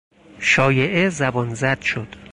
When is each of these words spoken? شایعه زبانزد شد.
شایعه 0.39 1.09
زبانزد 1.09 1.81
شد. 1.83 2.07